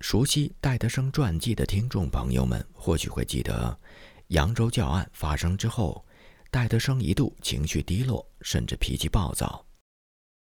[0.00, 3.78] 熟悉戴德生传记的听众朋友们，或许会记得，
[4.28, 6.06] 扬州教案发生之后，
[6.52, 9.66] 戴德生一度情绪低落，甚至脾气暴躁。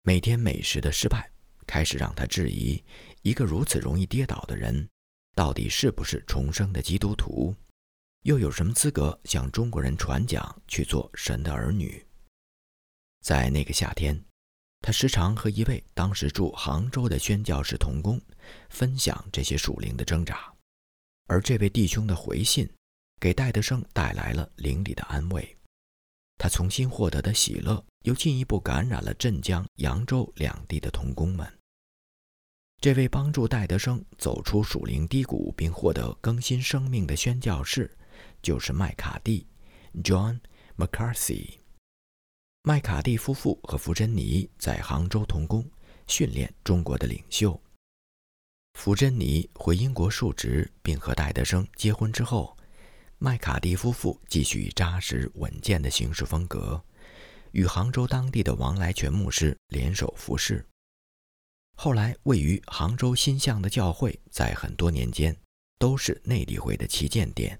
[0.04, 1.32] 每天美食的失败，
[1.66, 2.82] 开始让他质疑：
[3.24, 4.88] 一个如此容易跌倒的人，
[5.34, 7.56] 到底是不是重生的基督徒？
[8.22, 12.06] 又有什么资格向中国人传讲去做神的儿女？
[13.22, 14.24] 在那个夏天。
[14.82, 18.20] 他时常和一位当时住杭州的宣教士同工
[18.70, 20.52] 分享这些属灵的挣扎，
[21.28, 22.68] 而这位弟兄的回信
[23.20, 25.58] 给戴德生带来了灵里的安慰。
[26.38, 31.46] 他重新获得的喜乐又进一步感染了镇江、扬州两地的同工们。
[32.82, 37.94] 这位帮助戴德生走出属灵低谷并获得更新生命的宣教士，
[38.42, 39.46] 就是麦卡蒂
[40.02, 40.40] （John
[40.78, 41.58] McCarthy）。
[42.70, 45.68] 麦卡蒂夫妇和福珍妮在杭州同工，
[46.06, 47.60] 训练中国的领袖。
[48.76, 52.56] 福珍妮回英国述职，并和戴德生结婚之后，
[53.18, 56.80] 麦卡蒂夫妇继续扎实稳健的行事风格，
[57.54, 60.64] 与杭州当地的王来全牧师联手服侍。
[61.76, 65.36] 后来，位于杭州新巷的教会，在很多年间
[65.80, 67.60] 都是内地会的旗舰店。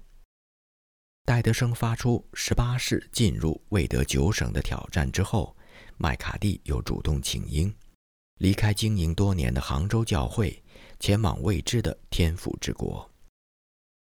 [1.30, 5.56] 戴德生发出十八世进入未得九省的挑战之后，
[5.96, 7.72] 麦卡蒂又主动请缨，
[8.38, 10.60] 离开经营多年的杭州教会，
[10.98, 13.08] 前往未知的天府之国。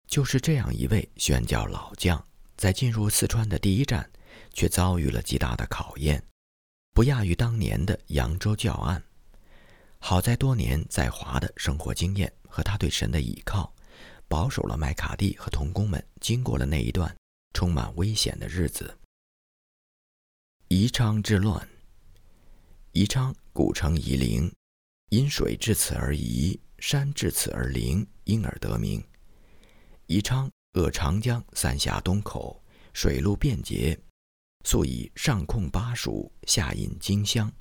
[0.08, 2.20] 就是这样一位宣教老将，
[2.58, 4.10] 在进入四川的第一站，
[4.52, 6.20] 却遭遇了极大的考验，
[6.96, 9.04] 不亚于当年的扬州教案。
[10.00, 13.72] 好在多年在华的生活经验和他对神的倚靠。
[14.34, 17.16] 保守了麦卡蒂和童工们经过了那一段
[17.54, 18.98] 充满危险的日子。
[20.70, 21.70] 宜昌之乱。
[22.94, 24.52] 宜昌古称夷陵，
[25.10, 29.04] 因水至此而夷，山至此而陵，因而得名。
[30.08, 32.60] 宜昌扼长江三峡东口，
[32.92, 33.96] 水路便捷，
[34.66, 37.54] 素以上控巴蜀，下引荆襄，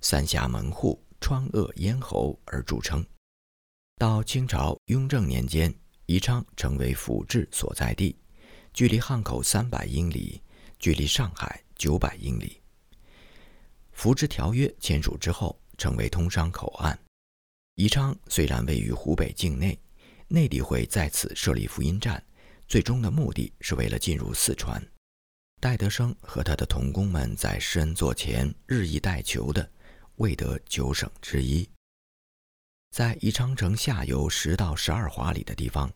[0.00, 3.06] 三峡门户，川鄂咽喉而著称。
[3.98, 5.72] 到清朝雍正年间。
[6.08, 8.16] 宜昌成为府治所在地，
[8.72, 10.40] 距离汉口三百英里，
[10.78, 12.62] 距离上海九百英里。
[13.92, 16.98] 福治条约签署之后，成为通商口岸。
[17.74, 19.78] 宜昌虽然位于湖北境内，
[20.28, 22.24] 内地会在此设立福音站，
[22.66, 24.82] 最终的目的是为了进入四川。
[25.60, 29.70] 戴德生和他的同工们在施恩座前日益代求的，
[30.16, 31.68] 未得九省之一。
[32.90, 35.90] 在宜昌城下游十到十二华里的地方，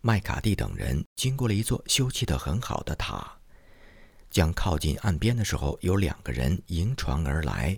[0.00, 3.36] 麦卡蒂等人经过了一座修葺得很好的塔。
[4.30, 7.76] 将靠近岸边的时候，有两个人迎船而来，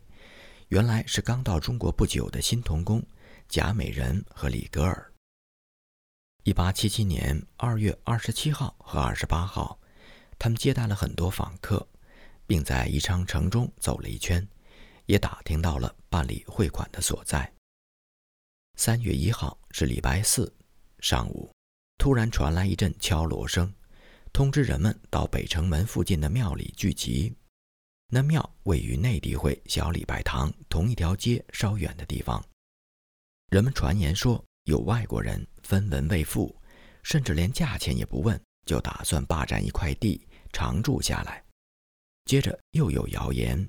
[0.69, 3.03] 原来是刚到中国不久的新童工
[3.49, 5.13] 贾美人和李格尔。
[6.43, 9.79] 一八七七年二月二十七号和二十八号，
[10.39, 11.87] 他们接待了很多访客，
[12.47, 14.47] 并在宜昌城中走了一圈，
[15.07, 17.51] 也打听到了办理汇款的所在。
[18.79, 20.55] 三月一号是礼拜四，
[21.01, 21.53] 上午，
[21.99, 23.75] 突然传来一阵敲锣声，
[24.33, 27.35] 通知人们到北城门附近的庙里聚集。
[28.07, 32.41] 那庙位于内地会小礼拜堂同一条街稍远的地方。
[33.51, 36.57] 人们传言说有外国人分文未付，
[37.03, 41.45] 甚至连价钱也不问，就打算霸占一块地常住下来。
[42.27, 43.69] 接着又有谣言。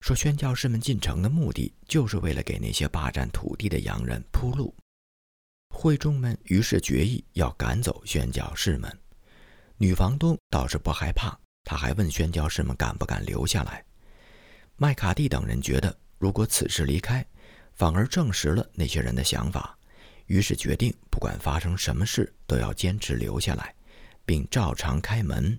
[0.00, 4.74] 说宣教士们进城的目的，就是为了给那些霸占土地的洋人铺路。
[5.70, 8.98] 会众们于是决议要赶走宣教士们。
[9.76, 13.84] 女房东倒是不害怕，他还问宣教士们敢不敢留下来。
[14.76, 17.24] 麦卡蒂等人觉得，如果此时离开，
[17.74, 19.76] 反而证实了那些人的想法，
[20.26, 23.74] 于是决定不管发生什么事，都要坚持留下来，
[24.24, 25.58] 并照常开门，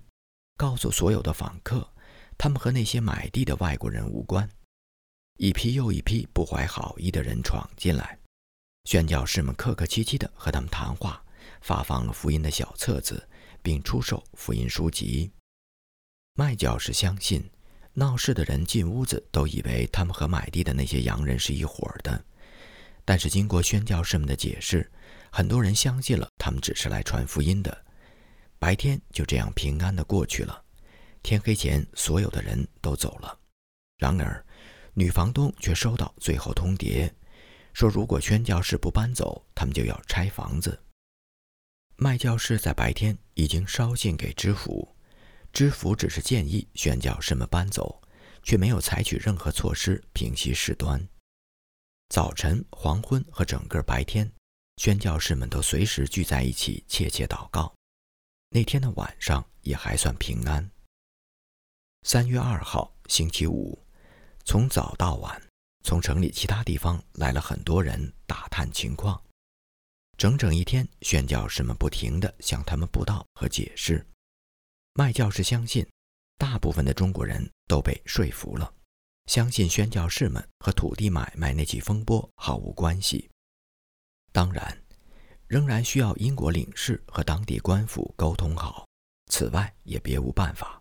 [0.56, 1.86] 告诉所有的访客。
[2.42, 4.48] 他们和那些买地的外国人无关。
[5.36, 8.18] 一批又一批不怀好意的人闯进来，
[8.84, 11.22] 宣教士们客客气气地和他们谈话，
[11.60, 13.28] 发放了福音的小册子，
[13.60, 15.30] 并出售福音书籍。
[16.32, 17.44] 卖教士相信，
[17.92, 22.24] 闹事的人进屋子都以为他们和买地的那些洋人是一伙的。
[23.04, 24.90] 但是经过宣教士们的解释，
[25.30, 27.84] 很多人相信了他们只是来传福音的。
[28.58, 30.64] 白天就这样平安地过去了。
[31.22, 33.38] 天黑前，所有的人都走了。
[33.96, 34.44] 然而，
[34.94, 37.12] 女房东却收到最后通牒，
[37.72, 40.82] 说如果宣教士不搬走，他们就要拆房子。
[41.96, 44.96] 麦教士在白天已经捎信给知府，
[45.52, 48.00] 知府只是建议宣教士们搬走，
[48.42, 51.06] 却没有采取任何措施平息事端。
[52.08, 54.32] 早晨、黄昏和整个白天，
[54.78, 57.72] 宣教士们都随时聚在一起切切祷告。
[58.48, 60.68] 那天的晚上也还算平安。
[62.02, 63.78] 三月二号，星期五，
[64.44, 65.40] 从早到晚，
[65.84, 69.20] 从城里其他地方来了很多人打探情况。
[70.16, 74.04] 整整一天，宣教士们不停地向他们布道和解释。
[74.94, 75.86] 麦教士相信，
[76.36, 78.72] 大部分的中国人都被说服了，
[79.26, 83.28] 相信宣教士们和土地买卖那起风波毫无关系。
[84.32, 84.76] 当然。
[85.50, 88.86] 仍然需要英国领事和当地官府沟通好，
[89.32, 90.79] 此外也别无办法。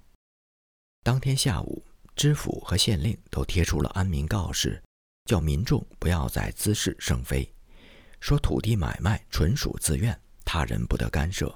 [1.10, 1.84] 当天下午，
[2.16, 4.80] 知府和县令都贴出了安民告示，
[5.26, 7.52] 叫民众不要再滋事生非，
[8.20, 10.16] 说土地买卖纯属自愿，
[10.46, 11.52] 他人不得干涉。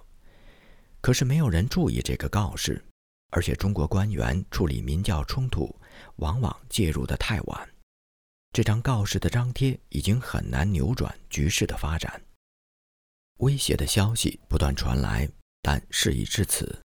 [1.02, 2.84] 可是没有人注意这个告示，
[3.30, 5.80] 而且中国官员处理民教冲突
[6.16, 7.70] 往往介入得太晚，
[8.54, 12.20] 这张告示的张贴已经很难扭转局势的发展。
[13.38, 15.30] 威胁的消息不断传来，
[15.62, 16.82] 但事已至此，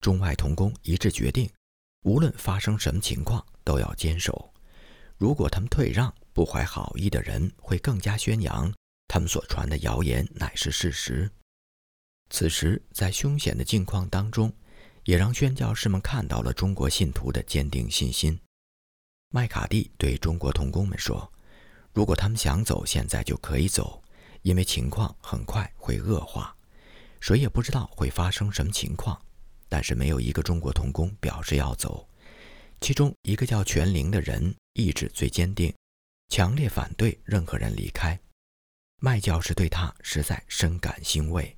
[0.00, 1.50] 中外同工一致决定，
[2.02, 4.52] 无论发生什么情况都要坚守。
[5.16, 8.72] 如果他们退让，不怀好意的人会更加宣扬
[9.08, 11.30] 他们所传的谣言乃是事实。
[12.30, 14.52] 此时，在凶险的境况当中，
[15.04, 18.38] 也让宣教士们看到了中国信徒的坚定信心。
[19.30, 21.32] 麦卡蒂对中国同工们说
[21.92, 24.02] ：“如果他们想走，现在就可以走。”
[24.42, 26.52] 因为情况很快会恶化，
[27.20, 29.22] 谁也不知道会发生什么情况。
[29.72, 32.06] 但是没有一个中国童工表示要走，
[32.78, 35.74] 其中一个叫全灵的人意志最坚定，
[36.28, 38.20] 强烈反对任何人离开。
[39.00, 41.56] 麦教士对他实在深感欣慰，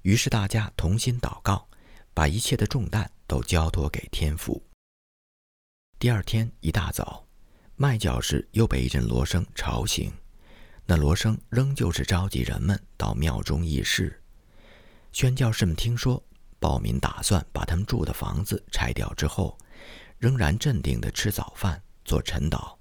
[0.00, 1.68] 于是大家同心祷告，
[2.14, 4.62] 把一切的重担都交托给天父。
[5.98, 7.28] 第二天一大早，
[7.76, 10.10] 麦教士又被一阵锣声吵醒。
[10.86, 14.18] 那锣声仍旧是召集人们到庙中议事。
[15.12, 16.24] 宣教士们听说
[16.64, 19.58] 暴民打算把他们住的房子拆掉之后，
[20.16, 22.74] 仍然镇定地吃早饭、做晨祷，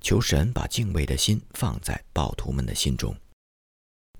[0.00, 3.12] 求神把敬畏的心放在暴徒们的心中。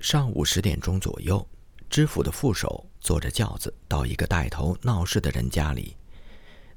[0.00, 1.49] 上午十点钟左右，
[1.88, 5.97] 知府的副手坐着轿子到一个带头闹事的人家里。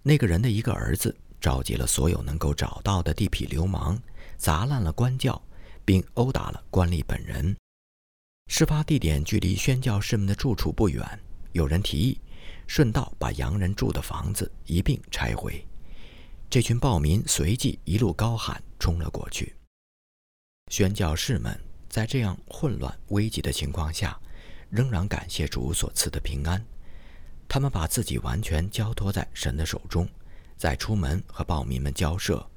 [0.03, 3.99] 那个人的一个儿子召集了所有能够找到的地痞流氓，
[4.37, 5.41] 砸烂了官轿。
[5.83, 7.57] 并殴打了官吏本人。
[8.45, 11.19] 事发地点距离宣教士们的住处不远，
[11.59, 12.17] 有人提议
[12.67, 15.67] 顺道把洋人住的房子一并拆毁。
[16.49, 19.53] 这群暴民随即一路高喊冲了过去。
[20.71, 21.59] 宣教士们
[21.89, 24.17] 在这样混乱危急的情况下，
[24.69, 26.65] 仍然感谢主所赐的平安。
[27.47, 30.07] 他们把自己完全交托在神的手中，
[30.55, 32.49] 在出门和暴民们交涉。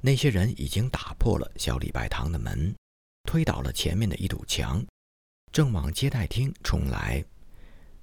[0.00, 2.74] 那些人已经打破了小礼拜堂的门，
[3.24, 4.82] 推倒了前面的一堵墙，
[5.52, 7.22] 正往接待厅冲来。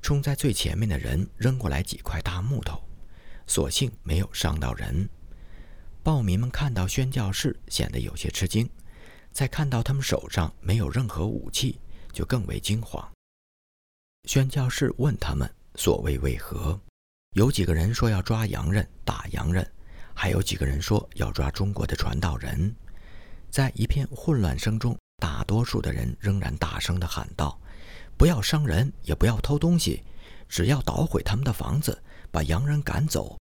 [0.02, 2.82] 冲在最前面的人扔过来几块大木头，
[3.46, 5.08] 所幸没有伤到人。
[6.02, 8.66] 暴民们看到宣教士，显得有些吃惊；
[9.32, 11.80] 再看到他们手上没有任何武器，
[12.14, 13.06] 就更为惊慌。
[14.24, 16.80] 宣教士问他们所谓为何，
[17.34, 19.70] 有几个人说要抓洋人，打洋人。
[20.14, 22.76] 还有几个人说要抓中国的传道人，
[23.50, 27.58] 在一片混乱声中，大多数的人仍然大声地喊道
[28.20, 30.04] ：“不要伤人，也不要偷东西，
[30.50, 33.38] 只要捣毁他们的房子，把洋人赶走。”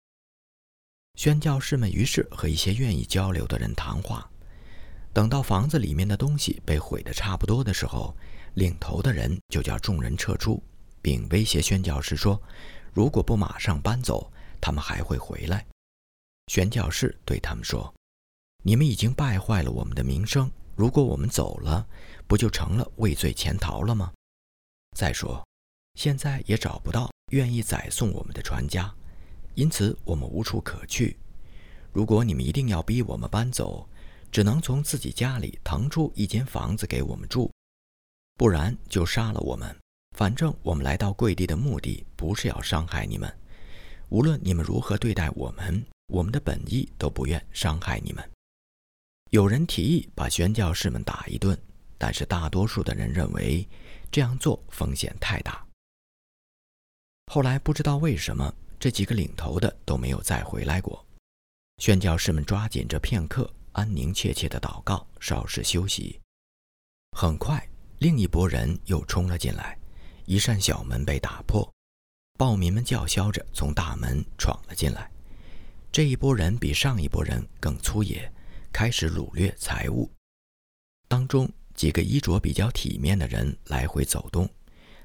[1.16, 4.30] 宣教士们于是和一些愿意交流的人谈话。
[5.14, 8.14] 等到房子里面的东西被毁得差不多的时候，
[8.52, 10.62] 领头的人就叫众人撤出，
[11.00, 12.38] 并威胁宣教士说
[12.92, 14.30] ：“如果不马上搬走，
[14.60, 15.64] 他们还会回来。”
[16.52, 17.94] 宣教士对他们说
[18.62, 21.88] ：“你们已经败坏了我们的名声，如果我们走了，
[22.26, 24.12] 不就成了畏罪潜逃了吗？
[24.96, 25.46] 再说，
[25.94, 28.92] 现在也找不到愿意载送我们的船家，
[29.54, 31.16] 因此我们无处可去。
[31.92, 33.86] 如果你们一定要逼我们搬走，
[34.32, 37.52] 只能从自己家里腾出一间房子给我们住，
[38.36, 39.76] 不然就杀了我们。
[40.16, 43.30] 反正我们来到贵地的目的不是要伤害你们，
[44.08, 48.30] 无论你们如何对待我们。”我们的本意都不愿伤害你们。
[49.30, 51.58] 有人提议把宣教士们打一顿，
[51.98, 53.68] 但是大多数的人认为
[54.16, 55.62] 这样做风险太大。
[57.26, 61.06] 后来不知道为什么，这几个领头的都没有再回来过。
[61.82, 66.18] 宣教士们抓紧这片刻，安宁切切的祷告，稍事休息。
[67.12, 67.62] 很快，
[67.98, 69.78] 另一拨人又冲了进来，
[70.24, 71.70] 一扇小门被打破，
[72.38, 75.10] 暴民们叫嚣着从大门闯了进来。
[75.92, 78.32] 这一波人比上一波人更粗野，
[78.72, 80.10] 开始掳掠财物。
[81.06, 81.46] 当中
[81.76, 84.48] 几个衣着比较体面的人来回走动，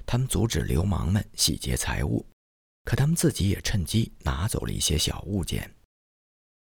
[0.06, 2.26] 他们阻止流氓们洗劫财物，
[2.86, 5.70] 可他们自己也趁机拿走了一些小物件。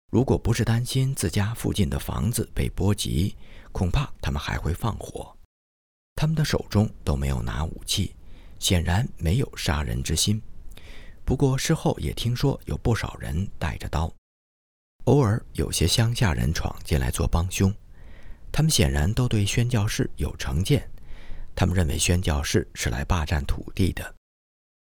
[0.10, 3.36] 如果不是担心自家附近的房子被波及，
[3.74, 5.36] 恐怕他们还会放火。
[6.16, 8.16] 他们的手中都没有拿武器，
[8.58, 10.42] 显然没有杀人之心。
[11.26, 14.10] 不过事后也听说有不少人带着刀，
[15.04, 17.72] 偶尔有些乡下人闯进来做帮凶。
[18.58, 20.90] 他们显然都对宣教士有成见，
[21.54, 24.16] 他们认为宣教士是来霸占土地的。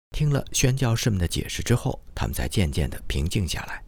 [0.09, 3.81] 听了宣教士们的解释之后，他们才渐渐地平静下来。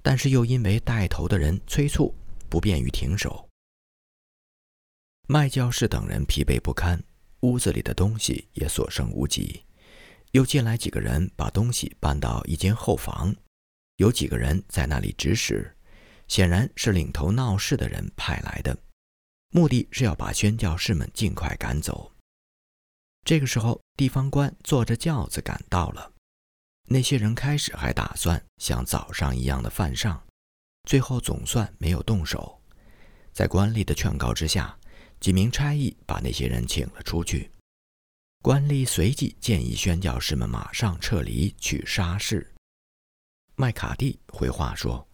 [0.00, 2.14] 但是又因为带头的人催促，
[2.48, 3.46] 不便于停手。
[5.28, 6.98] 麦教士等人疲惫不堪，
[7.40, 9.62] 屋子里的东西也所剩无几。
[10.30, 13.36] 又进来几个人，把东西搬到一间后房，
[13.96, 15.76] 有几个人在那里指使，
[16.26, 18.74] 显然是领头闹事的人派来的，
[19.56, 22.10] 目的是要把宣教士们尽快赶走。
[23.24, 26.12] 这个时候，地方官坐着轿子赶到了。
[26.88, 30.20] 那些人开始还打算像早上一样的犯上，
[30.88, 32.60] 最后总算没有动手。
[33.32, 34.76] 在官吏的劝告之下，
[35.20, 37.52] 几名差役把那些人请了出去。
[38.42, 42.52] 官吏随即建议宣教士们马上撤离去沙市。
[43.54, 45.08] 麦卡蒂回话说：“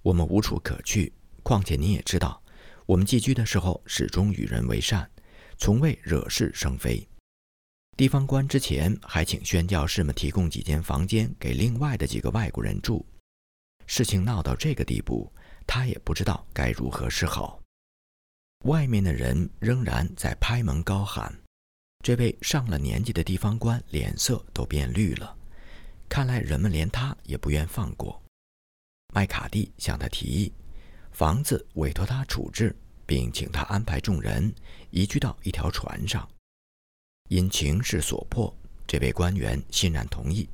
[0.00, 2.41] 我们无处可去，况且你也知道，
[2.86, 5.08] 我们寄居的时候始终与人为善，
[5.58, 7.06] 从未惹是生非。”
[7.96, 13.04] 地方官之前还请宣教士们提供几间房间给另外的几个外国人住。
[13.86, 15.30] 事情闹到这个地步，
[15.66, 17.60] 他也不知道该如何是好。
[18.64, 21.36] 外面的人仍然在拍门高喊，
[22.02, 25.36] 这位上了年纪的地方官脸色都变绿了。
[26.08, 28.22] 看来人们连他也不愿放过。
[29.12, 30.52] 麦卡蒂向他提议，
[31.12, 32.74] 房子委托他处置，
[33.06, 34.52] 并请他安排众人
[34.90, 36.28] 移居到一条船上。
[37.28, 38.54] 因情势所迫，
[38.86, 40.48] 这位官员欣然同意，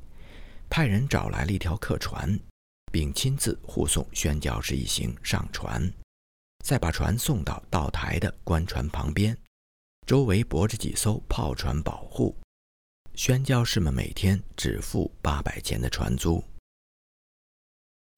[0.69, 2.39] 派人找来了一条客船，
[2.91, 5.91] 并亲自护送宣教士一行上船，
[6.63, 9.37] 再把船送到道台的官船旁边，
[10.05, 12.35] 周围泊着几艘炮船保护。
[13.15, 16.41] 宣教士们每天只付八百钱的船租。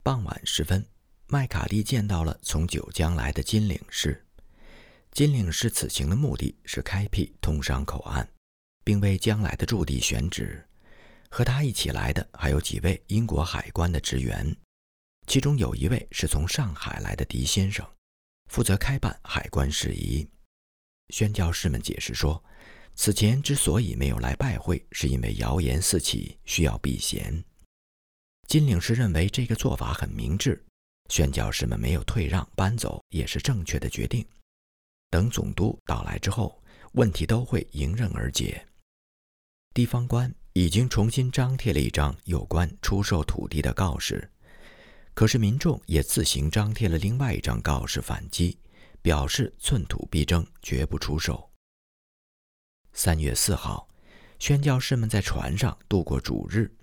[0.03, 0.85] 傍晚时分，
[1.31, 4.21] 麦卡蒂见到了从九江来的金领事。
[5.13, 8.27] 金领事此行的目的是开辟通商口岸。
[8.83, 10.67] 并为将来的驻地选址。
[11.29, 14.53] 和他一起来的还有几位英国海关的职员，
[15.27, 17.87] 其中有一位是从上海来的狄先生，
[18.49, 20.27] 负责开办海关事宜。
[21.13, 22.43] 宣教士们解释说，
[22.95, 27.43] 此前之所以没有来拜会，是因为谣言四起，需要避嫌。
[28.47, 30.65] 金领事认为这个做法很明智，
[31.11, 34.25] 宣教士们没有退让搬走也是正确的决定。
[35.09, 36.63] 等总督到来之后，
[36.93, 38.65] 问题都会迎刃而解。
[39.73, 44.31] 地方官已经重新张贴了一张有关出售土地的告示，
[45.13, 48.57] 可是民众也自行张贴了另外一张告示反击，
[49.01, 51.51] 表示寸土必争，绝不出售。
[52.93, 53.85] 三月四号，
[54.39, 56.73] 宣教士们在船上度过主日，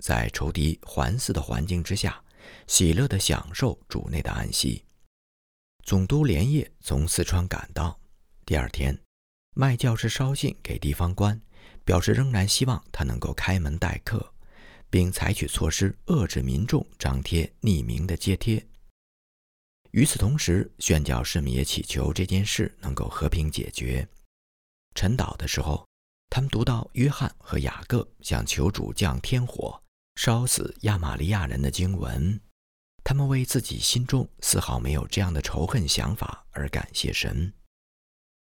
[0.00, 2.20] 在仇敌环伺的环境之下，
[2.66, 4.84] 喜乐地享受主内的安息。
[5.84, 8.00] 总督连夜从四川赶到，
[8.44, 8.98] 第二天，
[9.54, 11.40] 麦教士捎信给地方官。
[11.84, 14.34] 表示仍然希望他能够开门待客，
[14.90, 18.62] 并采取措施遏制民众张贴匿名的揭贴。
[19.92, 24.06] 与此同时，宣教士们也祈求这件事能够和平解决。
[24.94, 25.88] 晨祷的时候，
[26.28, 29.82] 他们读到约翰和雅各向求主降天火
[30.18, 32.40] 烧死亚玛利亚人的经文，
[33.04, 37.54] 他们为自己心中丝毫没有这样的仇恨想法而感谢神。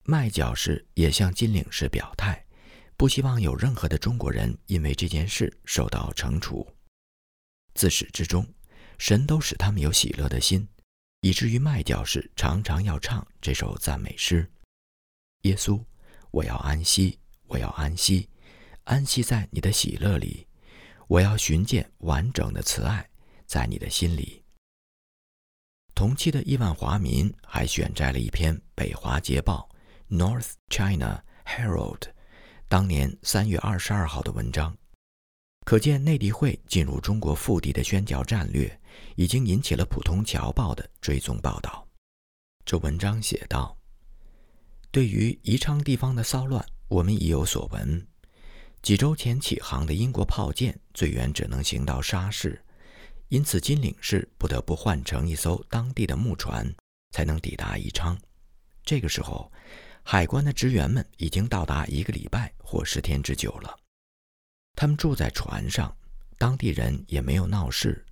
[0.03, 2.45] 麦教士也向金领事表态。
[2.99, 6.71] 不希望有任何的中国人因为这件事受到惩处。
[7.73, 8.47] 自始至终，
[8.99, 10.69] 神都使他们有喜乐的心，
[11.23, 14.53] 以至于麦教士常常要唱这首赞美诗
[15.45, 15.83] ：“耶稣，
[16.31, 18.29] 我要安息，我要安息，
[18.85, 20.47] 安息在你的喜乐里。
[21.07, 23.09] 我要寻见完整的慈爱，
[23.47, 24.43] 在你的心里。”
[25.95, 29.69] 同期的亿万华民还选摘了一篇《北华捷报》
[30.17, 32.09] （North China Herald）。
[32.67, 34.77] 当年三月二十二号的文章，
[35.65, 38.81] 可见内地会进入中国腹地的宣教战略，
[39.15, 41.87] 已经引起了普通侨报的追踪报道。
[42.65, 43.79] 这文章写道
[44.91, 48.05] ：“对于宜昌地方的骚乱，我们已有所闻。
[48.85, 52.63] 几周前起航的英国炮舰，最远只能行到沙市，
[53.31, 56.71] 因此金领事不得不换乘一艘当地的木船，
[57.11, 58.17] 才能抵达宜昌。
[58.85, 59.51] 这个时候。”
[60.07, 63.75] 海关的职员们已经到达一个礼拜或十天之久了。
[64.77, 65.97] 他们住在船上，
[66.37, 68.05] 当地人也没有闹事，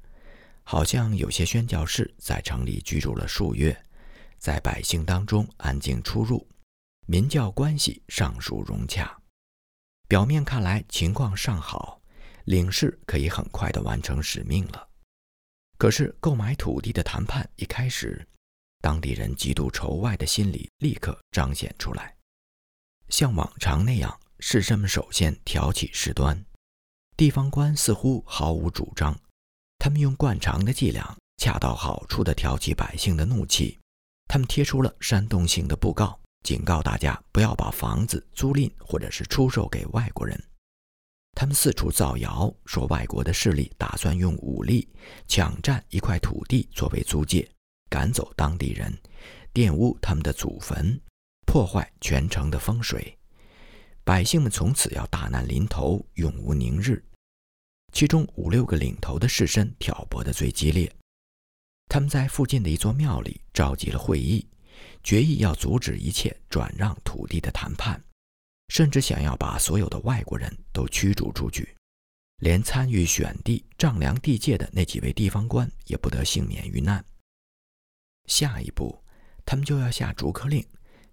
[0.62, 3.78] 好像有些宣教士在城里居住了数月，
[4.38, 6.48] 在百姓当中安静出入，
[7.06, 9.21] 民教关系尚属融洽。
[10.12, 11.98] 表面看来情况尚好，
[12.44, 14.88] 领事可以很快地完成使命了。
[15.78, 18.28] 可是购买土地的谈判一开始。
[18.82, 22.14] 当地人极度仇外的心理立刻彰显出来，
[23.08, 26.44] 像往常那样，士绅们首先挑起事端，
[27.16, 29.18] 地方官似乎毫无主张，
[29.78, 33.78] 他们用惯常的伎俩，恰到好处地挑起百姓的怒气。
[34.28, 40.42] 他们贴出了煽动性的布告，警告大家不要把房子租赁或者是出售给外国人。
[41.34, 44.88] 他们四处造谣，说外国的势力打算用武力
[45.26, 47.48] 抢占一块土地作为租界。
[47.88, 48.90] 赶走当地人，
[49.52, 50.98] 玷污他们的祖坟，
[51.46, 53.18] 破坏全城的风水，
[54.02, 57.04] 百姓们从此要大难临头，永无宁日。
[57.92, 60.90] 其中五六个领头的士绅挑拨的最激烈，
[61.88, 64.46] 他们在附近的一座庙里召集了会议，
[65.02, 68.02] 决议要阻止一切转让土地的谈判，
[68.68, 71.76] 甚至想要把所有的外国人都驱逐出去，
[72.38, 77.04] 连参与选地、丈量地界的那几位地方官也不得幸免于难。
[78.26, 78.96] 下一步，
[79.44, 80.64] 他们就要下逐客令，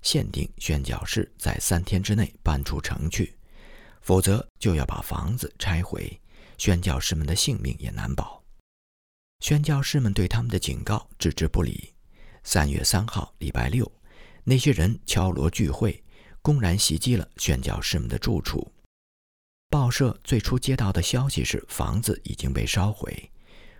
[0.02, 3.36] 限定宣教士在三天之内搬出城去，
[4.02, 6.22] 否则就要把房子拆毁，
[6.58, 8.44] 宣教士们的性命也难保。
[9.40, 11.94] 宣教士们对他们的警告置之不理。
[12.52, 13.92] 三月三号，礼拜六，
[14.44, 16.04] 那些人敲锣聚会，
[16.42, 18.68] 公然袭击了宣教士们的住处。
[19.70, 23.32] 报社最初接到的消息是房子已经被烧毁，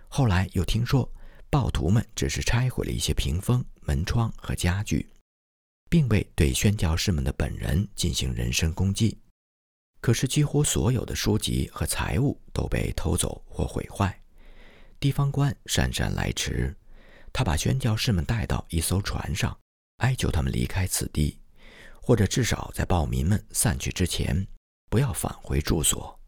[0.06, 1.12] 后来又听说。
[1.50, 5.10] 暴徒们只是拆毁了一些屏风、门窗和家具，
[5.88, 9.18] 并未对宣教士们的本人进行人身攻击。
[10.00, 14.16] 可是，几乎所有的书籍和财物都被偷走或毁坏。
[15.00, 16.72] 地方官姗姗来迟，
[17.32, 19.58] 他把宣教士们带到一艘船上，
[19.98, 21.38] 哀求他们离开此地，
[22.02, 24.46] 或者至少在暴民们散去之前，
[24.88, 26.18] 不要返回住所。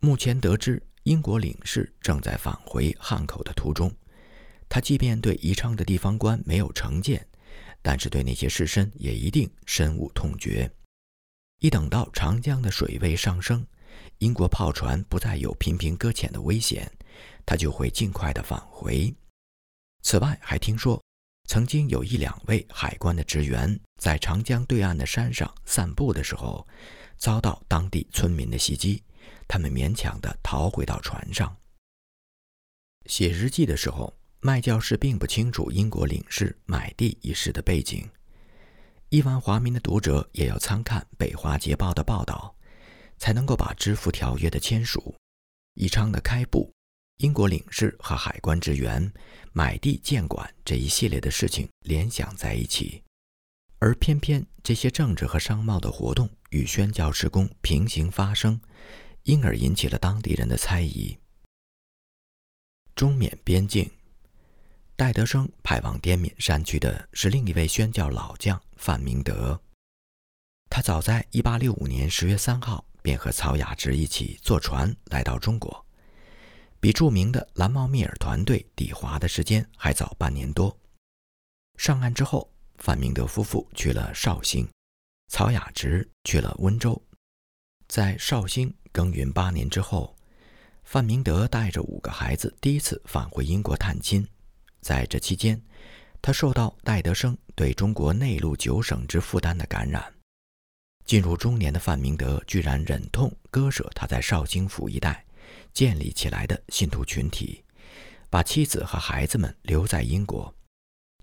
[0.00, 3.94] 目前得知，英国领事正在返回汉口的途中。
[4.68, 7.26] 他即便对宜昌的地方官没有成见，
[7.80, 10.70] 但是对那些士绅也一定深恶痛绝。
[11.60, 13.64] 一等到长江的水位上升，
[14.18, 16.90] 英国炮船不再有频频搁浅的危险，
[17.46, 19.14] 他就会尽快的返回。
[20.04, 21.02] 此外，还听说
[21.48, 26.64] 曾经有一两位海关的职员在长江对岸的山上散步的时候，
[27.16, 29.02] 遭到当地村民的袭击，
[29.48, 31.56] 他们勉强的逃回到船上。
[33.06, 34.14] 写日记的时候。
[34.46, 38.06] 麦教士并不清楚英国领事买地一事的背景，
[39.08, 42.54] 亿万华民的读者也要参看《北华捷报》的报道，
[43.16, 45.16] 才能够把支付条约的签署、
[45.72, 46.70] 宜昌的开埠、
[47.18, 49.12] 英国领事和海关职员
[49.52, 53.02] 买地建馆这一系列的事情联想在一起。
[53.78, 58.60] 而偏偏这些政治和商贸的活动与宣教施工平行发生，
[59.24, 61.16] 因而引起了当地人的猜疑。
[62.94, 63.90] 中缅边境。
[64.96, 69.60] 戴德生派往滇缅山区的是另一位宣教老将范明德。
[70.70, 75.83] 他早在1865年10月3号便和曹雅芝一起坐船来到中国，
[76.84, 80.78] 比著名的蓝茂密尔团队抵华的时间还早半年多。
[81.78, 84.68] 上岸之后，范明德夫妇去了绍兴，
[85.28, 87.02] 曹雅芝去了温州。
[87.88, 90.14] 在绍兴耕耘八年之后，
[90.82, 94.22] 范明德带着五个孩子第一次返回英国探亲。
[94.82, 95.58] 在这期间，
[96.20, 100.12] 他受到戴德生对中国内陆九省之负担的感染。
[101.06, 105.23] 进入中年的范明德居然忍痛割舍他在绍兴府一带
[105.74, 107.62] 建立起来的信徒群体，
[108.30, 110.54] 把妻子和孩子们留在英国，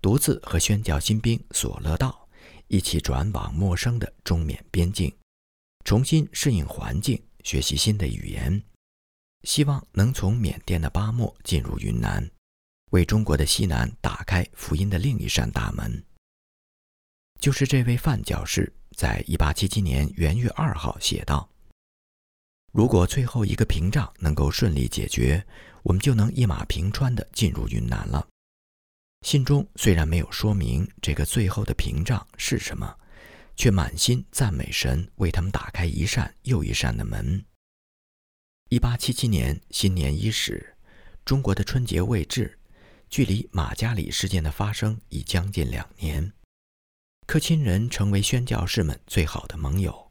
[0.00, 2.28] 独自和宣教新兵索勒道
[2.68, 5.12] 一起转往陌生的中缅边境，
[5.84, 8.62] 重新适应环境，学习新的语言，
[9.44, 12.30] 希望能从缅甸的巴莫进入云南。
[12.90, 16.04] 为中国的西南打开福音的另一扇大门，
[17.40, 21.48] 就是这位范教士在1877年元月二号写道
[22.72, 25.46] ：“如果最后一个屏障能够顺利解决，
[25.82, 28.26] 我们就能一马平川地进入云南了。”
[29.24, 32.98] 信中虽然没有说明这个最后的屏障是什么，
[33.54, 37.44] 却满心赞美神为他们打开一扇又一扇的门。
[38.70, 40.74] 1877年新年伊始，
[41.24, 42.58] 中国的春节未至。
[43.10, 46.32] 距离马加里事件的发生已将近两年，
[47.26, 50.01] 克钦人成为宣教士们最好的盟友。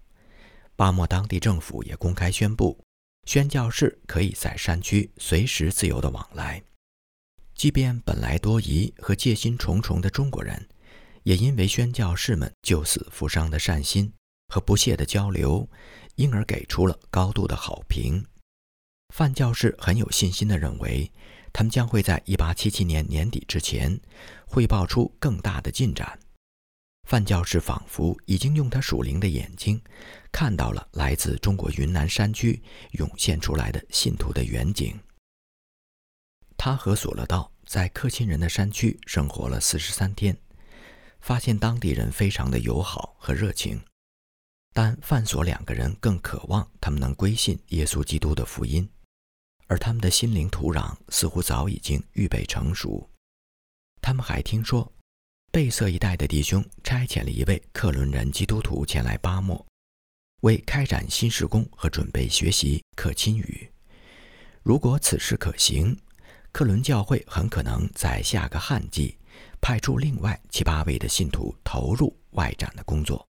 [0.81, 2.83] 巴莫当地政府也公开宣布，
[3.27, 6.59] 宣教士可以在山区随时自由的往来。
[7.53, 10.67] 即便本来多疑和戒心重重的中国人，
[11.21, 14.11] 也因为宣教士们救死扶伤的善心
[14.47, 15.69] 和不懈的交流，
[16.15, 18.25] 因而给出了高度的好评。
[19.13, 21.11] 范教士很有信心地认为，
[21.53, 24.01] 他们将会在1877年年底之前
[24.47, 26.17] 汇报出更大的进展。
[27.03, 29.81] 范教士仿佛已经用他属灵的眼睛，
[30.31, 32.61] 看到了来自中国云南山区
[32.91, 34.97] 涌现出来的信徒的远景。
[36.55, 40.37] 他和索勒道在克钦人的山区生活了四十三天，
[41.19, 43.81] 发现当地人非常的友好和热情。
[44.73, 48.89] 但范索两个人更渴望他们能归信耶稣基督的福音。
[49.67, 53.09] 而他们的心灵土壤似乎早已经预备成熟。
[54.01, 54.91] 他们还听说，
[55.53, 59.65] 贝瑟一带的弟兄差遣了一位克伦人基督徒前来巴莫，
[60.43, 63.69] 为开展新事工和准备学习克钦语。
[64.63, 65.99] 如果此事可行，
[66.53, 69.17] 克伦教会很可能在下个旱季
[69.59, 73.27] 派出另外七八位的信徒投入外展的工作。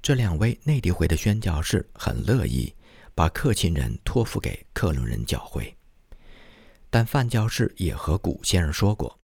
[0.00, 2.72] 这两位内地会的宣教士很乐意。
[3.16, 5.76] 把克钦人托付给克伦人教会，
[6.88, 9.18] 但范教士也和古先生说过，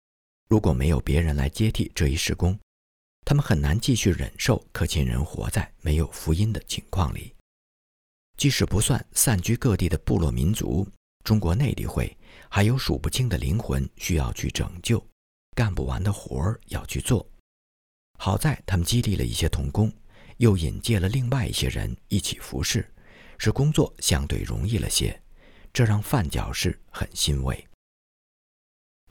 [0.55, 2.57] 如果没有别人来接替这一事工，
[3.25, 7.35] 他们很难继续忍受克钦人活在没有福音的情况里。
[8.39, 10.87] 即使不算散居各地的部落民族，
[11.25, 12.17] 中国内地会
[12.49, 15.05] 还有数不清的灵魂需要去拯救，
[15.57, 17.29] 干不完的活儿要去做。
[18.21, 19.93] 好在他们激励了一些童工，
[20.37, 22.89] 又引荐了另外一些人一起服侍。
[23.39, 25.21] 使工作相对容易了些，
[25.73, 27.67] 这让范角士很欣慰。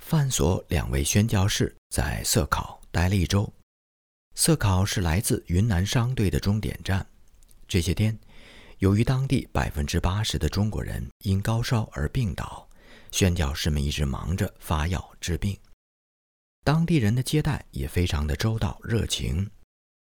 [0.05, 3.51] 范所两位宣教士在色考待了一周。
[4.35, 7.05] 色考是来自云南商队的终点站。
[7.67, 8.17] 这些天，
[8.79, 12.67] 由于当地百分之八十的中国人因高烧而病倒，
[13.11, 15.57] 宣教士们一直忙着发药治病。
[16.63, 19.49] 当地人的接待也非常的周到热情，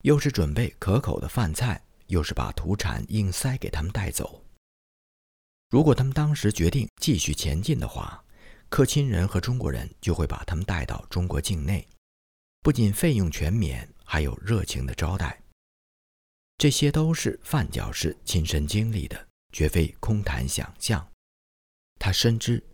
[0.03, 1.81] 又是准备可口的饭菜。
[2.09, 4.45] 又是把土产硬塞给他们带走。
[5.71, 8.22] 如果他们当时决定继续前进的话，
[8.73, 11.87] 克钦人和中国人就会把他们带到中国境内，
[12.63, 15.39] 不仅费用全免，还有热情的招待。
[16.57, 21.07] 这些都是范教士亲身经历的，绝非空谈想象。
[22.01, 22.65] 他深知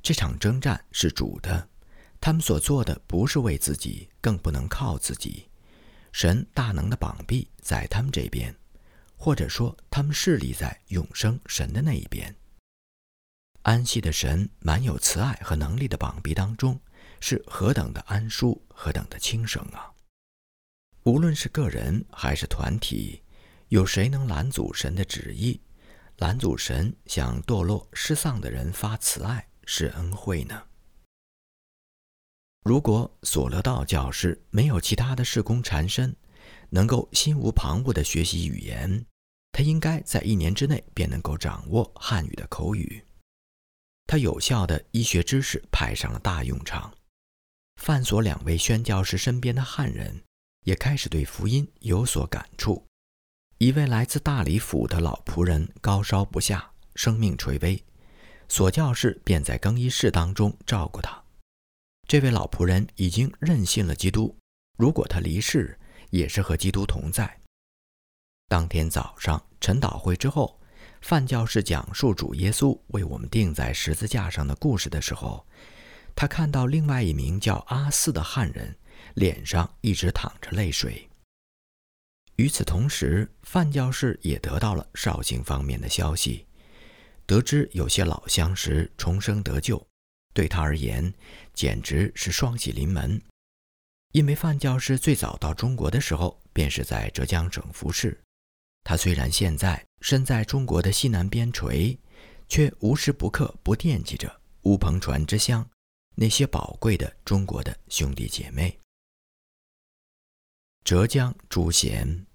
[0.00, 1.68] 这场征战是主的，
[2.20, 5.48] 他们所做的不是为自己，更不能靠自己。
[6.12, 8.54] 神大能的膀臂在他们这边。
[9.16, 12.32] 或者说，他们势力在永生神的那一边。
[13.68, 16.80] 安息的神满有慈爱和能力的膀臂当中，
[17.20, 19.92] 是何等的安舒，何等的轻省啊！
[21.02, 23.22] 无论是个人还是团体，
[23.68, 25.60] 有谁能拦阻神的旨意，
[26.16, 30.62] 拦阻神向堕落失丧的人发慈爱、施恩惠呢？
[32.64, 36.16] 如果索勒道教师没有其他的事工缠身，
[36.70, 39.04] 能够心无旁骛地学习语言，
[39.52, 43.04] 他应该在一年之内便能够掌握汉语的口语。
[44.08, 46.92] 他有效的医学知识派上了大用场。
[47.76, 50.24] 范所两位宣教士身边的汉人
[50.64, 52.84] 也开始对福音有所感触。
[53.58, 57.84] 一位来自大理府的老仆人高烧不下，生命垂危，
[58.48, 61.22] 所教士便在更衣室当中照顾他。
[62.08, 64.34] 这位老仆人已经认信了基督，
[64.78, 67.40] 如果他离世，也是和基督同在。
[68.48, 70.57] 当天早上晨祷会之后，
[71.00, 75.46] 范教士讲述主耶稣为我们钉在十字架上的故事的时候，
[76.14, 78.76] 他看到另外一名叫阿四的汉人
[79.14, 81.08] 脸上一直淌着泪水。
[82.36, 86.46] 与此同时，范教士也得到了绍兴方面的消息，
[87.26, 89.84] 得知有些老相识重生得救，
[90.32, 91.12] 对他而言
[91.52, 93.20] 简直是双喜临门。
[94.12, 98.18] 因为范教师最早到中国的时候，便是在浙江省服侍。
[98.84, 101.98] 他虽然现在身在中国的西南边陲，
[102.48, 105.68] 却无时不刻不惦记着乌篷船之乡
[106.14, 108.78] 那些宝贵的中国的兄弟姐妹。
[110.84, 112.26] 浙江诸贤，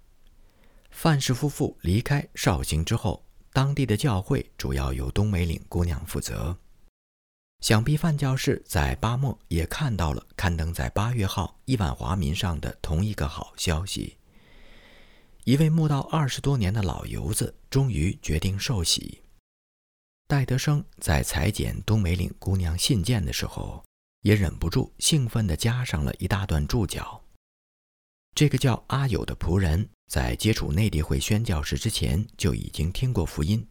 [0.91, 6.55] 范氏夫妇离开绍兴之后，当地的教会主要由东梅岭姑娘负责。
[7.61, 14.17] 想必范教士在巴莫也看到了刊登在八月号《亿万华民》上的同一个好消息：
[15.45, 19.21] 一位慕道二十多年的老游子终于决定受洗。
[20.25, 23.83] 戴德生在裁剪东梅岭姑娘信件的时候，
[24.21, 27.21] 也忍不住兴奋地加上了一大段注脚。
[28.33, 33.67] 这个叫阿友的仆人，在接触内地会宣教士之前就已经听过福音，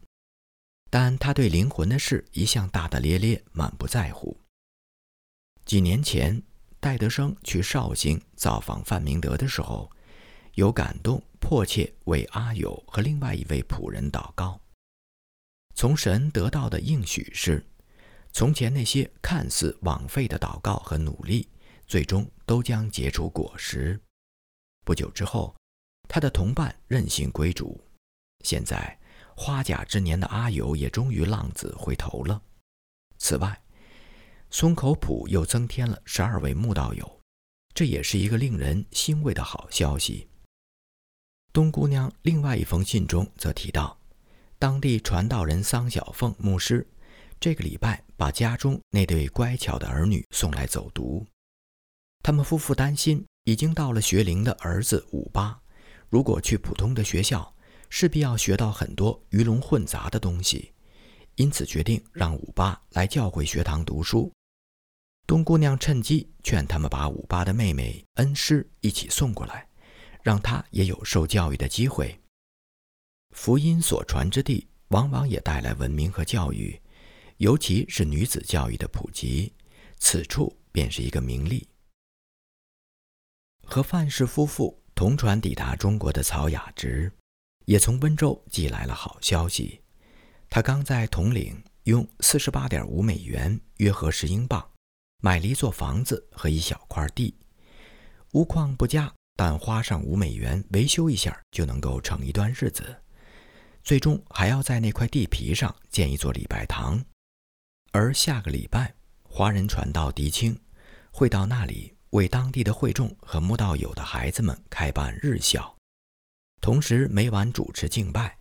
[0.91, 4.39] 但他对灵魂的事一向大大咧咧，满不在乎。
[5.65, 6.43] 几年前，
[6.79, 9.89] 戴德生去绍兴造访范明德的时候，
[10.53, 14.57] 有感动，迫切为阿友和另外一位仆人祷告。
[15.75, 17.63] 从神得到的应许是，
[18.31, 21.49] 从前那些看似枉费的祷告和努力，
[21.85, 23.99] 最终都将结出果实。
[24.85, 25.53] 不久之后，
[26.07, 27.79] 他的同伴任性归主。
[28.45, 28.97] 现在，
[29.35, 32.41] 花甲之年的阿友也终于浪子回头了。
[33.17, 33.61] 此外，
[34.49, 37.21] 松口浦又增添了十二位木道友，
[37.73, 40.29] 这也是一个令人欣慰的好消息。
[41.53, 43.95] 东姑娘另外一封信中则提到，
[44.57, 46.85] 当地传道人桑小凤牧师
[47.39, 51.23] 这个礼拜把家中那对乖巧的儿女送来走读，
[52.23, 53.23] 他们夫妇担心。
[53.45, 55.59] 已经到了学龄的儿子五八，
[56.07, 57.53] 如果去普通的学校，
[57.89, 60.71] 势必要学到很多鱼龙混杂的东西，
[61.35, 64.31] 因此决定让五八来教会学堂读书。
[65.27, 69.67] 冬姑娘趁机劝他们把五八的妹妹恩师一起送过来，
[70.23, 72.19] 让她也有受教育的机会。
[73.31, 76.81] 福音所传之地，往往也带来文明和教育，
[77.37, 79.53] 尤其是女子教育的普及，
[79.99, 81.67] 此处便是一个名利。
[83.65, 87.11] 和范氏夫妇同船抵达中国的曹雅芝，
[87.65, 89.81] 也从温州寄来了好消息。
[90.49, 94.71] 他刚在铜陵用四十八点五美元（约合十英镑）
[95.23, 97.35] 买了一座房子和一小块地，
[98.33, 103.01] 屋况不佳，但花上五美元维修一下就能够撑一段日子。
[103.83, 107.03] 最终还要在那块地皮上建一座礼拜堂，
[107.91, 108.93] 而下个礼拜，
[109.23, 110.59] 华人传道狄青
[111.11, 111.93] 会到那里。
[112.11, 115.75] 为当地的会众和慕道友的孩子们开办日校，
[116.61, 118.37] 同时每晚主持敬拜，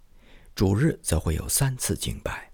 [0.55, 2.53] 主日则会有三次敬拜。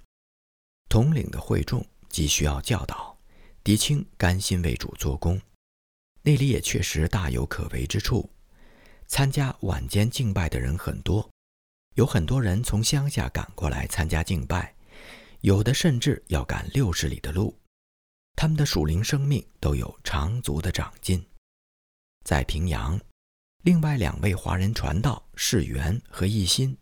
[0.88, 3.18] 统领的会众急需要教导，
[3.64, 5.40] 狄青甘心为主做工。
[6.28, 8.28] 那里也确实大有可为之处。
[9.06, 11.26] 参加晚间敬拜的人很多，
[11.94, 14.74] 有很多人从乡下赶过来参加敬拜，
[15.40, 17.58] 有的甚至要赶六十里的路。
[18.36, 21.26] 他们的属灵生命都有长足的长进。
[22.26, 23.00] 在平阳，
[23.62, 26.76] 另外两位华人传道世元和一心，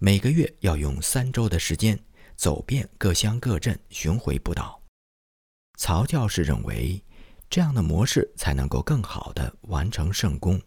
[0.00, 1.96] 每个月要用三周的时间
[2.34, 4.82] 走遍各乡各镇巡回布道。
[5.78, 7.00] 曹教士认为，
[7.50, 10.60] 这样的模式才能够更好地完成圣功。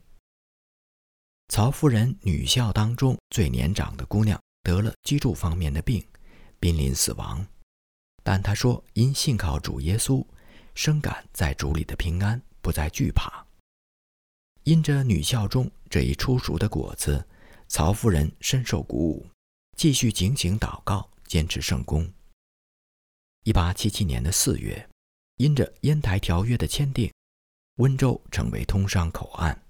[1.47, 6.05] 曹夫人女校当中最年长的姑娘得了脊柱方面的病，
[6.59, 7.45] 濒临死亡。
[8.21, 10.25] 但她说：“因信靠主耶稣，
[10.75, 13.45] 深感在主里的平安，不再惧怕。
[14.63, 17.25] 因着女校中这一初熟的果子，
[17.67, 19.27] 曹夫人深受鼓舞，
[19.77, 22.11] 继续警醒祷告，坚持圣功。
[23.43, 24.89] 一八七七年的四月，
[25.43, 27.11] 因着烟台条约的签订，
[27.75, 29.61] 温州成为通商口岸。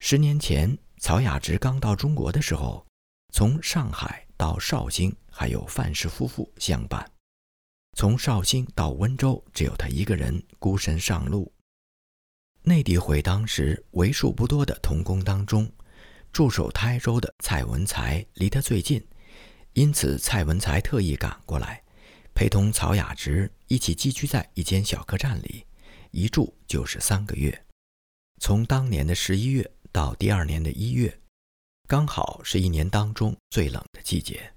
[0.00, 2.86] 十年前，曹雅芝刚到中国的时候，
[3.32, 7.10] 从上海。”到绍兴还有范氏夫妇相伴，
[7.96, 11.50] 从绍兴到温州只有他一个人孤身上路。
[12.60, 15.72] 内地会当时为数不多的童工当中，
[16.30, 19.02] 驻守台州的蔡文才离他最近，
[19.72, 21.82] 因此蔡文才特意赶过来，
[22.36, 25.64] 陪同曹雅芝一起寄居在一间小客栈里，
[26.10, 27.64] 一住就是三个月，
[28.42, 31.18] 从当年的十一月到第二年的一月。
[31.88, 34.52] 刚好是一年当中最冷的季节，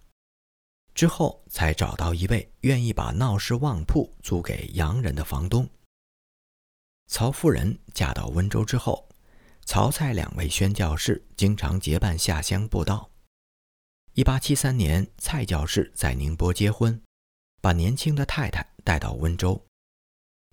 [0.94, 5.66] 之后才找到一位愿意把闹市旺铺租给洋人的房东。
[7.08, 9.08] 曹夫人嫁到温州之后，
[9.64, 13.10] 曹蔡两位宣教士经常结伴下乡布道。
[14.16, 17.02] 一八七三年，蔡教士在宁波结婚，
[17.62, 19.66] 把年轻的太太带到温州。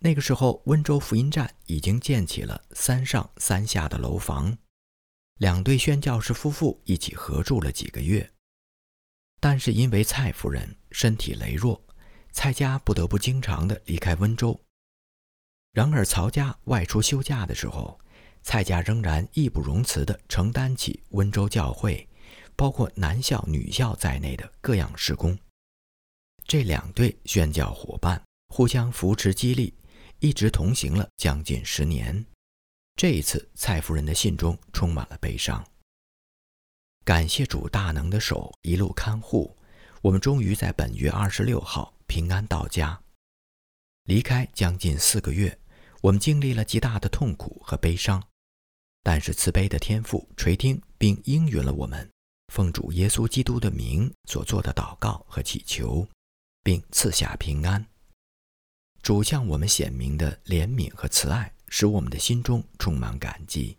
[0.00, 4.56] 那个时候，温州福音站已经建起了三上三下的楼房。
[5.38, 8.30] 两对宣教士夫妇一起合住了几个月，
[9.40, 11.82] 但是因为蔡夫人身体羸弱，
[12.32, 14.58] 蔡家不得不经常的离开温州。
[15.72, 18.00] 然而曹家外出休假的时候，
[18.42, 22.08] 蔡家仍然义不容辞地承担起温州教会，
[22.54, 25.38] 包括男校、女校在内的各样事工。
[26.48, 29.74] 这两对宣教伙伴互相扶持激励，
[30.20, 32.24] 一直同行了将近十年。
[32.94, 35.66] 这一次，蔡夫人的信中充满了悲伤。
[37.04, 39.56] 感谢主大能的手一路看护，
[40.02, 43.00] 我们终于在本月二十六号平安到家。
[44.04, 45.58] 离开将近四个月，
[46.00, 48.22] 我们经历了极大的痛苦和悲伤。
[49.02, 52.08] 但是慈悲的天父垂听并应允了我们
[52.52, 56.06] 奉主耶稣基督的名所做的祷告和祈求，
[56.66, 57.86] 并赐下平安。
[59.00, 63.78] 主向我们显明的怜悯和慈爱，使我们的心中充满感激。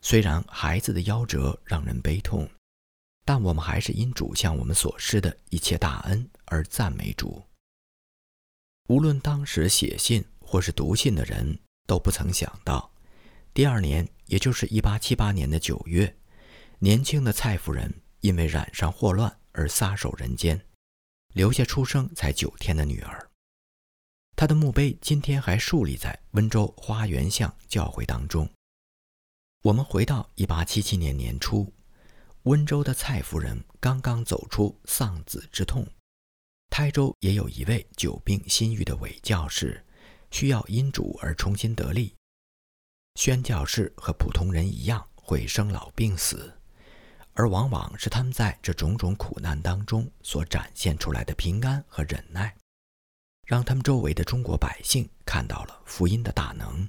[0.00, 2.48] 虽然孩子的夭折让人悲痛，
[3.24, 7.42] 但我们还是因主向我们所施的一切大恩而赞美主。
[8.88, 12.88] 无论当时写信或是读信的人都不曾想到，
[13.52, 16.16] 第二年，也就是1878年的九月，
[16.78, 20.64] 年轻的蔡夫人因为染上霍乱而撒手人间，
[21.32, 23.30] 留下出生才九天的女儿。
[24.36, 28.48] 她的墓碑今天还竖立在温州花园巷教会当中。
[29.62, 31.70] 我们回到1877年年初，
[32.44, 35.86] 温州的蔡夫人刚刚走出丧子之痛。
[36.70, 39.84] 台州也有一位久病心愈的伪教士，
[40.30, 42.14] 需要因主而重新得力。
[43.16, 46.59] 宣教士和普通人一样会生老病死，
[47.40, 52.54] 而往往是他们在这种种苦难当中所展现出来的平安和忍耐，
[53.46, 56.86] 让他们周围的中国百姓看到了福音的大能。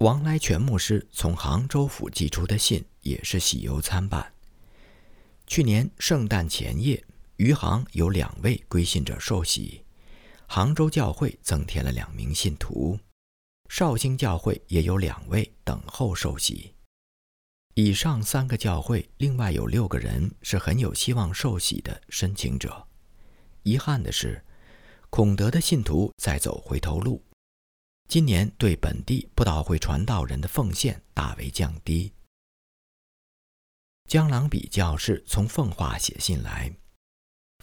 [0.00, 4.30] 王来全牧师从杭州府寄出的信也是喜忧参半。
[5.46, 7.02] 去年圣诞前夜。
[7.38, 9.82] 余杭有两位归信者受洗，
[10.46, 13.00] 杭州教会增添了两名信徒，
[13.70, 16.74] 绍兴教会也有两位等候受洗。
[17.74, 22.86] 以上三个教会另外有六个人是很有希望受洗的申请者。
[23.62, 24.44] 遗憾的是，
[25.08, 27.22] 孔德的信徒在走回头路，
[28.08, 32.12] 今年对本地不道会传道人的奉献大为降低。
[34.08, 36.74] 江郎比教士从奉化写信来。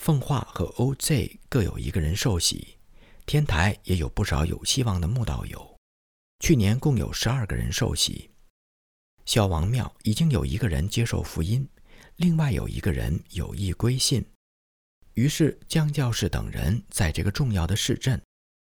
[0.01, 2.77] 奉化和 OZ 各有一个人受洗，
[3.25, 5.77] 天台也有不少有希望的慕道友。
[6.39, 8.29] 去年共有十二个人受洗。
[9.27, 11.67] 小王庙已经有一个人接受福音，
[12.15, 14.25] 另外有一个人有意归信。
[15.15, 18.21] 于是江教士等人在这个重要的市镇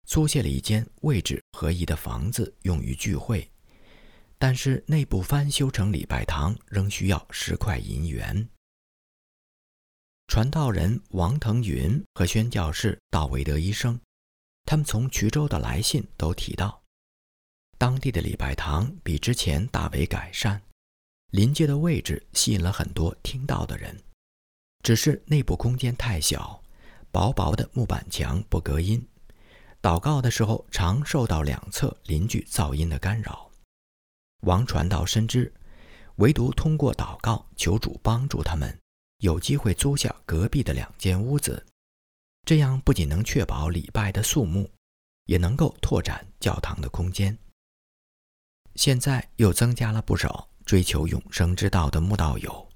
[0.05, 3.49] 租借了一间位置合宜的房子，用于聚会。
[4.37, 8.47] 但是内部翻修成礼拜堂，仍需要十块银元。
[10.27, 13.99] 传道人王腾云和宣教士道维德医生，
[14.65, 16.80] 他们从衢州的来信都提到，
[17.81, 20.61] 当地的礼拜堂比之前大为改善，
[21.31, 23.99] 临街的位置吸引了很多听到的人，
[24.83, 26.61] 只是内部空间太小，
[27.09, 29.03] 薄薄的木板墙不隔音，
[29.81, 33.49] 祷告的时候常受到两侧邻居噪音的干扰。
[34.41, 35.51] 王传道深知，
[36.17, 38.77] 唯独通过祷告求主帮助他们。
[39.21, 41.65] 有机会租下隔壁的两间屋子，
[42.45, 44.69] 这样不仅能确保礼拜的肃穆，
[45.25, 47.35] 也能够拓展教堂的空间。
[48.75, 52.69] 现在又增加了不少追求永生之道的慕道友，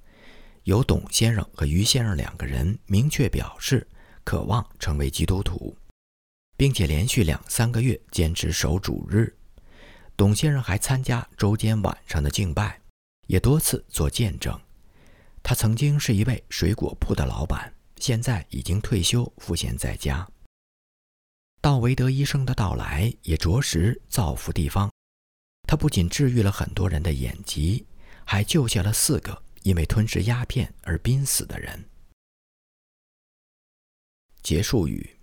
[0.64, 3.88] 有董先生和于先生两个人明确表示
[4.24, 5.76] 渴望成为基督徒，
[6.58, 9.36] 并且连续两三个月坚持守主日。
[10.18, 12.80] 董先生还参加周间晚上的敬拜，
[13.28, 14.60] 也多次做见证。
[15.44, 20.28] 他曾经是一位水果铺的老板，现在已经退休，赋闲在家。
[21.62, 24.92] 道维德医生的到来也着实造福地方。
[25.68, 27.86] 他不仅治愈了很多人的眼疾，
[28.26, 31.90] 还救下了四个因为吞食鸦片而濒死的人。
[34.42, 35.18] 结束语：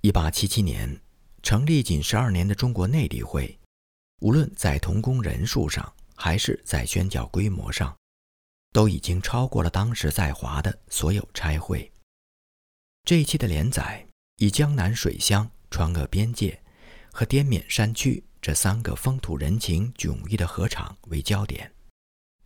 [0.00, 1.00] 一八七七年
[1.42, 3.58] 成立仅十二年的中国内地会，
[4.20, 7.96] 无论在同工人数上，还是在宣教规模上。
[8.72, 11.90] 都已经超过了当时在华的所有差会。
[13.02, 16.62] 这一期的连载以江南水乡、川鄂边界
[17.12, 21.70] 和滇缅山区这三个风土人情迥异的河场为焦点，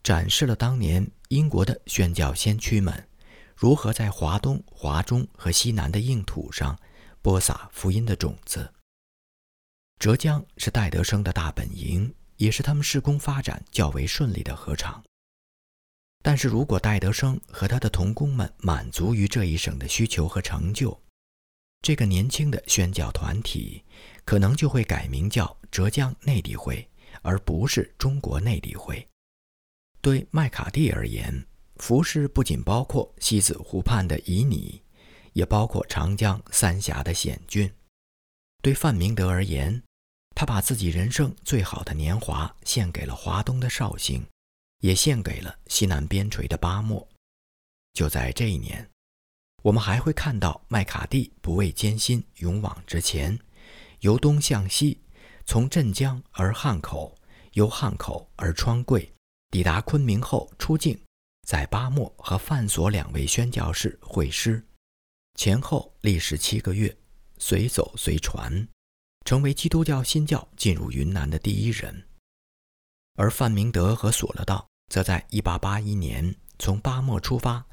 [0.03, 3.09] 展示了当年英国的宣教先驱们
[3.55, 6.79] 如何在华东、华中和西南的硬土上
[7.23, 8.73] 播撒福音的种子。
[9.99, 15.03] 浙江是戴德生的大本营，也是他们施工发展较为顺利的河场。
[16.21, 20.99] 但是如果戴德生和他的同工们满足于这一省的需求和成就，
[21.85, 23.85] 这个年轻的宣教团体
[24.25, 26.89] 可能就会改名叫浙江内地会，
[27.21, 29.07] 而不是中国内地会。
[30.01, 34.81] 对麦卡蒂而言，服饰不仅包括西子湖畔的旖旎，
[35.35, 37.71] 也包括长江三峡的险峻。
[38.63, 39.83] 对范明德而言，
[40.35, 44.25] 他把自己人生最好的年华献给了华东的绍兴。
[44.81, 47.07] 也献给了西南边陲的巴莫。
[47.95, 48.91] 就在这一年，
[49.65, 53.39] 我们还会看到麦卡蒂不畏艰辛，勇往直前，
[54.01, 55.01] 由东向西，
[55.47, 57.17] 从镇江而汉口，
[57.53, 59.11] 由汉口而川贵，
[59.51, 61.01] 抵达昆明后出境，
[61.49, 64.63] 在巴莫和范所两位宣教士会师，
[65.35, 66.95] 前后历时七个月，
[67.39, 68.69] 随走随传，
[69.25, 72.07] 成为基督教新教进入云南的第一人。
[73.15, 77.65] 而范明德和索勒道则在1881年从巴莫出发，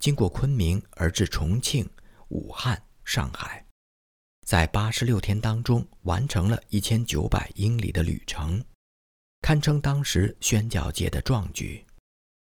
[0.00, 1.88] 经过昆明而至重庆、
[2.30, 3.64] 武汉、上海。
[4.46, 8.64] 在八十六天当中，完成了一千九百英里的旅程，
[9.42, 11.84] 堪称当时宣教界的壮举。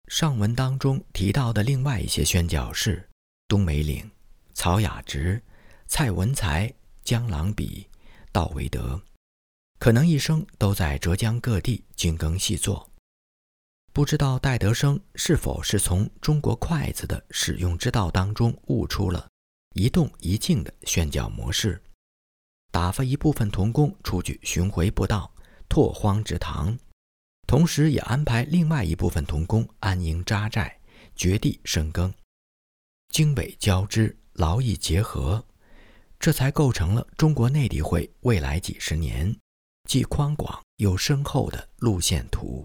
[0.07, 3.09] 上文当中提到的另外一些宣教士，
[3.49, 4.09] 东梅岭、
[4.55, 5.43] 曹雅直、
[5.87, 6.73] 蔡文才、
[7.03, 7.89] 江郎比、
[8.31, 9.03] 道维德，
[9.79, 12.88] 可能一生都在浙江各地精耕细作。
[13.99, 19.29] 不知道戴德生是否是从中国筷子的使用之道当中悟出了
[19.75, 21.83] 一动一静的宣教模式。
[22.71, 25.29] 打发一部分童工出去巡回布道、
[25.69, 26.79] 拓荒植堂，
[27.49, 30.79] 同时也安排另外一部分童工安营扎寨、
[31.17, 32.15] 掘地深耕，
[33.09, 35.45] 经纬交织，劳逸结合，
[36.21, 39.37] 这才构成了中国内地会未来几十年
[39.89, 42.65] 既宽广又深厚的路线图。